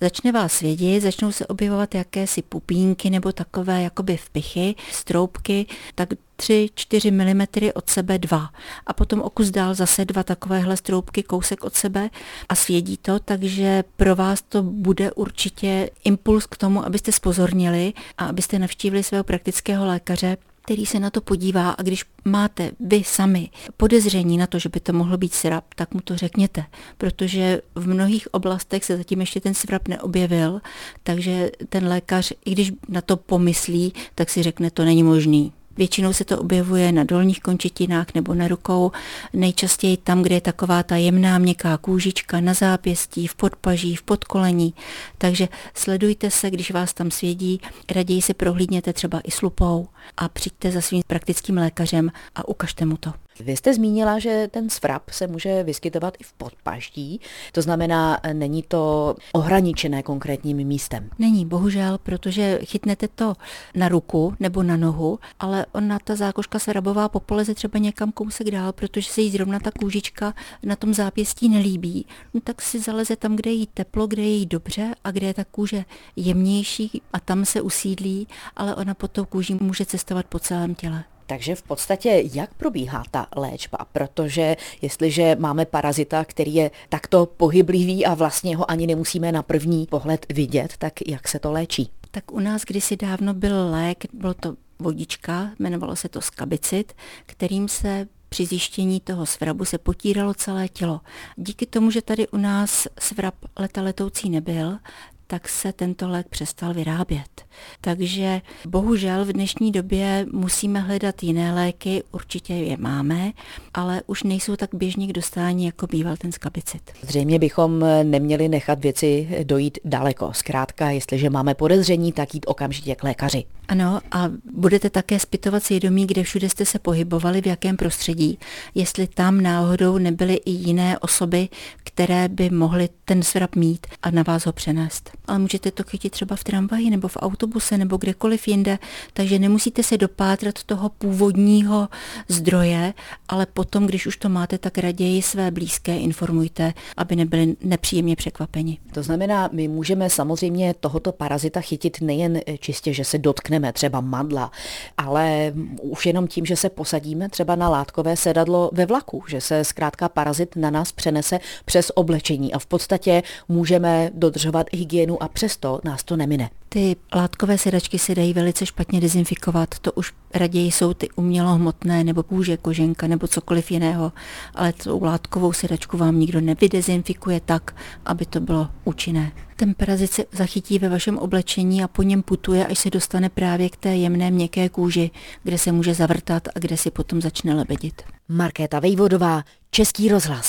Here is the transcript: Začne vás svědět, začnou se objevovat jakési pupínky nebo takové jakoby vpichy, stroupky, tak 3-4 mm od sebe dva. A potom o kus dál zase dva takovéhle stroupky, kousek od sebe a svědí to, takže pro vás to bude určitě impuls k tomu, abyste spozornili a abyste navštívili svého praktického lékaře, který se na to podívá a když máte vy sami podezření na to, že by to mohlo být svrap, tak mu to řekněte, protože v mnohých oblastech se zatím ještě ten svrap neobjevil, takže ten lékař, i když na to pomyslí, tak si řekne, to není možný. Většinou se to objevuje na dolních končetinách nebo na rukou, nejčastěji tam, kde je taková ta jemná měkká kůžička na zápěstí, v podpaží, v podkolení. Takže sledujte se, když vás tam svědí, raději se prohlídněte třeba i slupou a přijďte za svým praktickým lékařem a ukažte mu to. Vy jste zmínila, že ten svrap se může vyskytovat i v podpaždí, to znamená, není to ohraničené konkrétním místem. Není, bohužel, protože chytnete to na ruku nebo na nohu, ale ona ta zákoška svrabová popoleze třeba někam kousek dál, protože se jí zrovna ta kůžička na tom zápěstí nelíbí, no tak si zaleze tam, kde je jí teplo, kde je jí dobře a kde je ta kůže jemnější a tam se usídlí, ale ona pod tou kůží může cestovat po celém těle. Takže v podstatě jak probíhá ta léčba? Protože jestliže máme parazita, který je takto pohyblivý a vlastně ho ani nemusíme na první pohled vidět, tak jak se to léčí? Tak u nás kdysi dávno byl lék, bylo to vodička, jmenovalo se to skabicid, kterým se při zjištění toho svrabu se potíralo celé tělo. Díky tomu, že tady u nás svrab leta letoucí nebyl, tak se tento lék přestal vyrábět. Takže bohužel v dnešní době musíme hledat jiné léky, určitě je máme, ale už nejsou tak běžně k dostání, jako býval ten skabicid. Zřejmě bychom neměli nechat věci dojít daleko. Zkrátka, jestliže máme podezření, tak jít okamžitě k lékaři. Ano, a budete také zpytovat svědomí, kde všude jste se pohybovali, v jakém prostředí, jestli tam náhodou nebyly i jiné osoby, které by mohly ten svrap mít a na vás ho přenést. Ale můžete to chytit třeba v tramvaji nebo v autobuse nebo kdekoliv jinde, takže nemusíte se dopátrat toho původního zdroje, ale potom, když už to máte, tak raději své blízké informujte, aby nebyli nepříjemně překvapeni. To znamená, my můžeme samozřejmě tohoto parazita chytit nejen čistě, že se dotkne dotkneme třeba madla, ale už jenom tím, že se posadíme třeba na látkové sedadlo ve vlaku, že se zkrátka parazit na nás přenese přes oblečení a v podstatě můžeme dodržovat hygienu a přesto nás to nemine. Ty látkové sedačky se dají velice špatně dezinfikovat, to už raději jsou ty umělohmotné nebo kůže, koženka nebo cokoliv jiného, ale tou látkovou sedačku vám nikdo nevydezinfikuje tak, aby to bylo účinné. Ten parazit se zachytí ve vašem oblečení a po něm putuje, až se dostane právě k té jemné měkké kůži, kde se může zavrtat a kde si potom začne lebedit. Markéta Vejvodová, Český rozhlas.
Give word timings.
Začne 0.00 0.32
vás 0.32 0.52
svědět, 0.52 1.02
začnou 1.02 1.32
se 1.32 1.46
objevovat 1.46 1.94
jakési 1.94 2.42
pupínky 2.42 3.10
nebo 3.10 3.32
takové 3.32 3.82
jakoby 3.82 4.16
vpichy, 4.16 4.74
stroupky, 4.92 5.66
tak 5.94 6.08
3-4 6.38 7.12
mm 7.12 7.70
od 7.74 7.90
sebe 7.90 8.18
dva. 8.18 8.50
A 8.86 8.92
potom 8.92 9.22
o 9.22 9.30
kus 9.30 9.50
dál 9.50 9.74
zase 9.74 10.04
dva 10.04 10.22
takovéhle 10.22 10.76
stroupky, 10.76 11.22
kousek 11.22 11.64
od 11.64 11.74
sebe 11.74 12.10
a 12.48 12.54
svědí 12.54 12.96
to, 12.96 13.18
takže 13.18 13.84
pro 13.96 14.16
vás 14.16 14.42
to 14.42 14.62
bude 14.62 15.12
určitě 15.12 15.90
impuls 16.04 16.46
k 16.46 16.56
tomu, 16.56 16.86
abyste 16.86 17.12
spozornili 17.12 17.92
a 18.18 18.24
abyste 18.24 18.58
navštívili 18.58 19.02
svého 19.02 19.24
praktického 19.24 19.86
lékaře, 19.86 20.36
který 20.66 20.86
se 20.86 21.00
na 21.00 21.10
to 21.10 21.20
podívá 21.20 21.70
a 21.70 21.82
když 21.82 22.04
máte 22.24 22.70
vy 22.80 23.04
sami 23.04 23.50
podezření 23.76 24.38
na 24.38 24.46
to, 24.46 24.58
že 24.58 24.68
by 24.68 24.80
to 24.80 24.92
mohlo 24.92 25.16
být 25.16 25.34
svrap, 25.34 25.64
tak 25.74 25.94
mu 25.94 26.00
to 26.00 26.16
řekněte, 26.16 26.64
protože 26.98 27.60
v 27.74 27.88
mnohých 27.88 28.34
oblastech 28.34 28.84
se 28.84 28.96
zatím 28.96 29.20
ještě 29.20 29.40
ten 29.40 29.54
svrap 29.54 29.88
neobjevil, 29.88 30.60
takže 31.02 31.50
ten 31.68 31.88
lékař, 31.88 32.32
i 32.44 32.52
když 32.52 32.72
na 32.88 33.00
to 33.00 33.16
pomyslí, 33.16 33.92
tak 34.14 34.30
si 34.30 34.42
řekne, 34.42 34.70
to 34.70 34.84
není 34.84 35.02
možný. 35.02 35.52
Většinou 35.76 36.12
se 36.12 36.24
to 36.24 36.38
objevuje 36.38 36.92
na 36.92 37.04
dolních 37.04 37.40
končetinách 37.40 38.06
nebo 38.14 38.34
na 38.34 38.48
rukou, 38.48 38.92
nejčastěji 39.32 39.96
tam, 39.96 40.22
kde 40.22 40.34
je 40.34 40.40
taková 40.40 40.82
ta 40.82 40.96
jemná 40.96 41.38
měkká 41.38 41.76
kůžička 41.76 42.40
na 42.40 42.54
zápěstí, 42.54 43.26
v 43.26 43.34
podpaží, 43.34 43.96
v 43.96 44.02
podkolení. 44.02 44.74
Takže 45.18 45.48
sledujte 45.74 46.30
se, 46.30 46.50
když 46.50 46.70
vás 46.70 46.94
tam 46.94 47.10
svědí, 47.10 47.60
raději 47.90 48.22
se 48.22 48.34
prohlídněte 48.34 48.92
třeba 48.92 49.20
i 49.24 49.30
slupou 49.30 49.88
a 50.16 50.28
přijďte 50.28 50.70
za 50.70 50.80
svým 50.80 51.02
praktickým 51.06 51.56
lékařem 51.56 52.12
a 52.34 52.48
ukažte 52.48 52.86
mu 52.86 52.96
to. 52.96 53.25
Vy 53.40 53.56
jste 53.56 53.74
zmínila, 53.74 54.18
že 54.18 54.48
ten 54.50 54.70
svrap 54.70 55.10
se 55.10 55.26
může 55.26 55.62
vyskytovat 55.62 56.14
i 56.20 56.24
v 56.24 56.32
podpaždí, 56.32 57.20
to 57.52 57.62
znamená, 57.62 58.20
není 58.32 58.62
to 58.62 59.14
ohraničené 59.32 60.02
konkrétním 60.02 60.56
místem. 60.56 61.10
Není, 61.18 61.46
bohužel, 61.46 61.98
protože 61.98 62.58
chytnete 62.64 63.08
to 63.08 63.34
na 63.74 63.88
ruku 63.88 64.34
nebo 64.40 64.62
na 64.62 64.76
nohu, 64.76 65.18
ale 65.40 65.66
ona 65.72 65.98
ta 65.98 66.16
zákoška 66.16 66.58
svrabová 66.58 67.08
popoleze 67.08 67.54
třeba 67.54 67.78
někam 67.78 68.12
kousek 68.12 68.50
dál, 68.50 68.72
protože 68.72 69.10
se 69.10 69.20
jí 69.20 69.30
zrovna 69.30 69.60
ta 69.60 69.70
kůžička 69.70 70.34
na 70.62 70.76
tom 70.76 70.94
zápěstí 70.94 71.48
nelíbí, 71.48 72.06
no 72.34 72.40
tak 72.40 72.62
si 72.62 72.80
zaleze 72.80 73.16
tam, 73.16 73.36
kde 73.36 73.50
je 73.50 73.56
jí 73.56 73.66
teplo, 73.66 74.06
kde 74.06 74.22
je 74.22 74.36
jí 74.36 74.46
dobře 74.46 74.94
a 75.04 75.10
kde 75.10 75.26
je 75.26 75.34
ta 75.34 75.44
kůže 75.44 75.84
jemnější 76.16 77.02
a 77.12 77.20
tam 77.20 77.44
se 77.44 77.60
usídlí, 77.60 78.28
ale 78.56 78.74
ona 78.74 78.94
pod 78.94 79.10
tou 79.10 79.24
kůží 79.24 79.58
může 79.60 79.86
cestovat 79.86 80.26
po 80.26 80.38
celém 80.38 80.74
těle. 80.74 81.04
Takže 81.26 81.54
v 81.54 81.62
podstatě 81.62 82.22
jak 82.32 82.54
probíhá 82.54 83.02
ta 83.10 83.26
léčba? 83.36 83.78
Protože 83.92 84.56
jestliže 84.82 85.36
máme 85.38 85.64
parazita, 85.64 86.24
který 86.24 86.54
je 86.54 86.70
takto 86.88 87.26
pohyblivý 87.26 88.06
a 88.06 88.14
vlastně 88.14 88.56
ho 88.56 88.70
ani 88.70 88.86
nemusíme 88.86 89.32
na 89.32 89.42
první 89.42 89.86
pohled 89.86 90.26
vidět, 90.32 90.74
tak 90.78 90.92
jak 91.08 91.28
se 91.28 91.38
to 91.38 91.52
léčí? 91.52 91.90
Tak 92.10 92.32
u 92.32 92.40
nás 92.40 92.62
kdysi 92.62 92.96
dávno 92.96 93.34
byl 93.34 93.70
lék, 93.70 94.04
bylo 94.12 94.34
to 94.34 94.54
vodička, 94.78 95.50
jmenovalo 95.58 95.96
se 95.96 96.08
to 96.08 96.20
skabicid, 96.20 96.92
kterým 97.26 97.68
se 97.68 98.08
při 98.28 98.46
zjištění 98.46 99.00
toho 99.00 99.26
svrabu 99.26 99.64
se 99.64 99.78
potíralo 99.78 100.34
celé 100.34 100.68
tělo. 100.68 101.00
Díky 101.36 101.66
tomu, 101.66 101.90
že 101.90 102.02
tady 102.02 102.28
u 102.28 102.36
nás 102.36 102.86
svrab 102.98 103.34
leta 103.58 103.82
letoucí 103.82 104.30
nebyl, 104.30 104.78
tak 105.26 105.48
se 105.48 105.72
tento 105.72 106.08
lék 106.08 106.28
přestal 106.28 106.74
vyrábět. 106.74 107.44
Takže 107.80 108.40
bohužel 108.66 109.24
v 109.24 109.32
dnešní 109.32 109.72
době 109.72 110.26
musíme 110.32 110.80
hledat 110.80 111.22
jiné 111.22 111.54
léky, 111.54 112.02
určitě 112.12 112.54
je 112.54 112.76
máme, 112.76 113.32
ale 113.74 114.02
už 114.06 114.22
nejsou 114.22 114.56
tak 114.56 114.70
běžně 114.74 115.06
k 115.06 115.12
dostání, 115.12 115.64
jako 115.64 115.86
býval 115.86 116.16
ten 116.16 116.32
skabicid. 116.32 116.92
Zřejmě 117.02 117.38
bychom 117.38 117.84
neměli 118.02 118.48
nechat 118.48 118.80
věci 118.80 119.28
dojít 119.42 119.78
daleko. 119.84 120.32
Zkrátka, 120.32 120.90
jestliže 120.90 121.30
máme 121.30 121.54
podezření, 121.54 122.12
tak 122.12 122.34
jít 122.34 122.46
okamžitě 122.48 122.94
k 122.94 123.04
lékaři. 123.04 123.44
Ano, 123.68 124.00
a 124.12 124.30
budete 124.52 124.90
také 124.90 125.18
zpytovat 125.18 125.62
svědomí, 125.62 126.06
kde 126.06 126.22
všude 126.22 126.48
jste 126.48 126.64
se 126.64 126.78
pohybovali, 126.78 127.42
v 127.42 127.46
jakém 127.46 127.76
prostředí, 127.76 128.38
jestli 128.74 129.06
tam 129.06 129.40
náhodou 129.40 129.98
nebyly 129.98 130.34
i 130.34 130.50
jiné 130.50 130.98
osoby, 130.98 131.48
které 131.76 132.28
by 132.28 132.50
mohly 132.50 132.88
ten 133.04 133.22
svrap 133.22 133.56
mít 133.56 133.86
a 134.02 134.10
na 134.10 134.22
vás 134.22 134.46
ho 134.46 134.52
přenést. 134.52 135.10
Ale 135.26 135.38
můžete 135.38 135.70
to 135.70 135.82
chytit 135.82 136.12
třeba 136.12 136.36
v 136.36 136.44
tramvaji 136.44 136.90
nebo 136.90 137.08
v 137.08 137.16
autobuse 137.16 137.78
nebo 137.78 137.96
kdekoliv 137.96 138.48
jinde, 138.48 138.78
takže 139.12 139.38
nemusíte 139.38 139.82
se 139.82 139.98
dopátrat 139.98 140.64
toho 140.64 140.88
původního 140.88 141.88
zdroje, 142.28 142.94
ale 143.28 143.46
potom, 143.46 143.86
když 143.86 144.06
už 144.06 144.16
to 144.16 144.28
máte, 144.28 144.58
tak 144.58 144.78
raději 144.78 145.22
své 145.22 145.50
blízké 145.50 145.98
informujte, 145.98 146.72
aby 146.96 147.16
nebyli 147.16 147.56
nepříjemně 147.60 148.16
překvapeni. 148.16 148.78
To 148.92 149.02
znamená, 149.02 149.50
my 149.52 149.68
můžeme 149.68 150.10
samozřejmě 150.10 150.74
tohoto 150.80 151.12
parazita 151.12 151.60
chytit 151.60 152.00
nejen 152.00 152.40
čistě, 152.60 152.92
že 152.92 153.04
se 153.04 153.18
dotkne 153.18 153.55
dotkneme 153.56 153.72
třeba 153.72 154.00
madla, 154.00 154.50
ale 154.96 155.52
už 155.82 156.06
jenom 156.06 156.26
tím, 156.26 156.46
že 156.46 156.56
se 156.56 156.70
posadíme 156.70 157.28
třeba 157.28 157.56
na 157.56 157.68
látkové 157.68 158.16
sedadlo 158.16 158.70
ve 158.72 158.86
vlaku, 158.86 159.22
že 159.28 159.40
se 159.40 159.64
zkrátka 159.64 160.08
parazit 160.08 160.56
na 160.56 160.70
nás 160.70 160.92
přenese 160.92 161.40
přes 161.64 161.92
oblečení 161.94 162.52
a 162.52 162.58
v 162.58 162.66
podstatě 162.66 163.22
můžeme 163.48 164.10
dodržovat 164.14 164.66
hygienu 164.72 165.22
a 165.22 165.28
přesto 165.28 165.80
nás 165.84 166.04
to 166.04 166.16
nemine. 166.16 166.50
Ty 166.76 166.96
látkové 167.14 167.58
sedačky 167.58 167.98
se 167.98 168.14
dají 168.14 168.32
velice 168.32 168.66
špatně 168.66 169.00
dezinfikovat, 169.00 169.78
to 169.78 169.92
už 169.92 170.12
raději 170.34 170.72
jsou 170.72 170.94
ty 170.94 171.08
umělohmotné 171.10 172.04
nebo 172.04 172.22
kůže, 172.22 172.56
koženka 172.56 173.06
nebo 173.06 173.26
cokoliv 173.26 173.70
jiného, 173.70 174.12
ale 174.54 174.72
tou 174.72 175.04
látkovou 175.04 175.52
sedačku 175.52 175.96
vám 175.96 176.18
nikdo 176.18 176.40
nevydezinfikuje 176.40 177.40
tak, 177.40 177.76
aby 178.04 178.26
to 178.26 178.40
bylo 178.40 178.68
účinné. 178.84 179.32
Ten 179.56 179.74
parazit 179.74 180.12
se 180.12 180.24
zachytí 180.32 180.78
ve 180.78 180.88
vašem 180.88 181.18
oblečení 181.18 181.82
a 181.82 181.88
po 181.88 182.02
něm 182.02 182.22
putuje, 182.22 182.66
až 182.66 182.78
se 182.78 182.90
dostane 182.90 183.28
právě 183.28 183.68
k 183.68 183.76
té 183.76 183.96
jemné 183.96 184.30
měkké 184.30 184.68
kůži, 184.68 185.10
kde 185.42 185.58
se 185.58 185.72
může 185.72 185.94
zavrtat 185.94 186.48
a 186.54 186.58
kde 186.58 186.76
si 186.76 186.90
potom 186.90 187.20
začne 187.22 187.54
lebedit. 187.54 188.02
Markéta 188.28 188.80
Vejvodová, 188.80 189.42
Český 189.70 190.08
rozhlas. 190.08 190.46